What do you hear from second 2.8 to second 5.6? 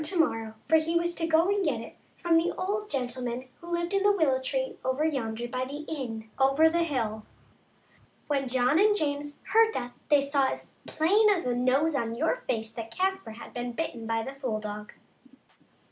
gentleman who lived in the willow tree over yonder